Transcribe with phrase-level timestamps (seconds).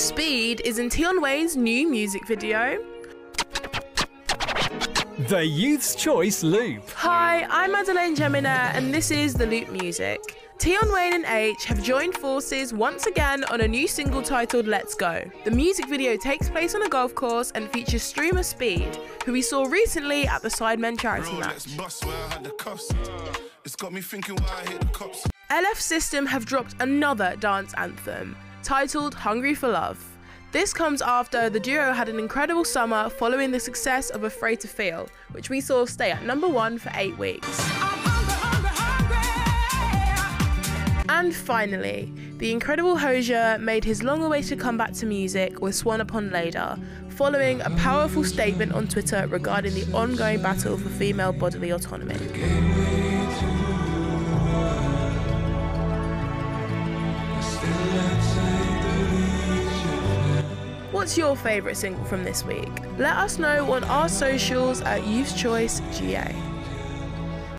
[0.00, 2.82] Speed is in Tion Wayne's new music video.
[5.28, 6.88] The Youth's Choice Loop.
[6.92, 10.18] Hi, I'm Madeleine Gemina, and this is The Loop Music.
[10.58, 14.94] Tion Wayne and H have joined forces once again on a new single titled Let's
[14.94, 15.22] Go.
[15.44, 19.42] The music video takes place on a golf course and features streamer Speed, who we
[19.42, 21.66] saw recently at the Sidemen charity match.
[25.50, 30.04] LF System have dropped another dance anthem titled Hungry for Love.
[30.52, 34.68] This comes after the duo had an incredible summer following the success of Afraid to
[34.68, 37.70] Feel, which we saw stay at number one for eight weeks.
[41.08, 46.30] And finally, the incredible Hozier made his long awaited comeback to music with Swan Upon
[46.30, 46.78] Leda,
[47.10, 53.09] following a powerful statement on Twitter regarding the ongoing battle for female bodily autonomy.
[61.00, 62.68] What's your favourite single from this week?
[62.98, 66.30] Let us know on our socials at Youth Choice GA.